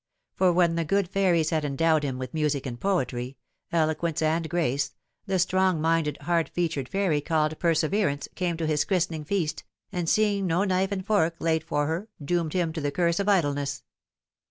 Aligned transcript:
For 0.33 0.51
when 0.51 0.73
the 0.77 0.83
good 0.83 1.07
fairies 1.07 1.51
had 1.51 1.63
endowed 1.63 2.01
him 2.01 2.17
with 2.17 2.33
music 2.33 2.65
and 2.65 2.79
poetry, 2.79 3.37
eloquence 3.71 4.19
and 4.23 4.49
grace, 4.49 4.95
the 5.27 5.37
strong 5.37 5.79
minded, 5.79 6.17
hard 6.23 6.49
featured 6.49 6.89
fairy 6.89 7.21
called 7.21 7.59
Perseverance 7.59 8.27
came 8.33 8.57
to 8.57 8.65
his 8.65 8.83
christening 8.83 9.25
feast, 9.25 9.63
and 9.91 10.09
seeing 10.09 10.47
no 10.47 10.63
knife 10.63 10.91
and 10.91 11.05
fork 11.05 11.35
laid 11.37 11.63
for 11.63 11.85
her, 11.85 12.09
doomed 12.19 12.53
him 12.53 12.73
to 12.73 12.81
the 12.81 12.89
curse 12.89 13.19
of 13.19 13.29
idleness. 13.29 13.83